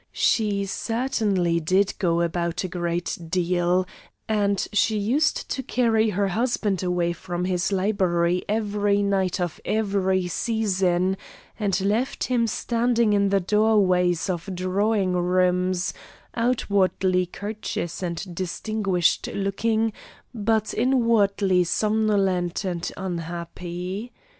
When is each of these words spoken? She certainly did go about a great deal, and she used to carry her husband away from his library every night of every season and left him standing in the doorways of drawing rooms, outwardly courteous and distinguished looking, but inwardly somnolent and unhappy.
She 0.17 0.65
certainly 0.65 1.59
did 1.59 1.93
go 1.99 2.21
about 2.21 2.63
a 2.63 2.67
great 2.67 3.15
deal, 3.29 3.85
and 4.27 4.67
she 4.73 4.97
used 4.97 5.47
to 5.51 5.61
carry 5.61 6.09
her 6.09 6.29
husband 6.29 6.81
away 6.81 7.13
from 7.13 7.45
his 7.45 7.71
library 7.71 8.43
every 8.49 9.03
night 9.03 9.39
of 9.39 9.61
every 9.63 10.27
season 10.27 11.17
and 11.59 11.79
left 11.81 12.23
him 12.23 12.47
standing 12.47 13.13
in 13.13 13.29
the 13.29 13.39
doorways 13.39 14.27
of 14.27 14.49
drawing 14.55 15.13
rooms, 15.13 15.93
outwardly 16.33 17.27
courteous 17.27 18.01
and 18.01 18.33
distinguished 18.33 19.27
looking, 19.31 19.93
but 20.33 20.73
inwardly 20.73 21.63
somnolent 21.63 22.63
and 22.65 22.91
unhappy. 22.97 24.11